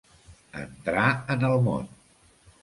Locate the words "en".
1.35-1.45